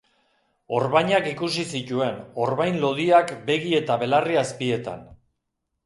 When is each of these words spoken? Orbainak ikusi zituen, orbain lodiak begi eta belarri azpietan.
Orbainak 0.77 1.27
ikusi 1.33 1.67
zituen, 1.79 2.17
orbain 2.47 2.81
lodiak 2.87 3.37
begi 3.53 3.79
eta 3.85 4.03
belarri 4.07 4.45
azpietan. 4.47 5.11